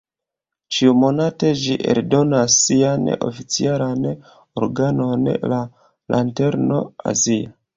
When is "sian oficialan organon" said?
2.61-5.31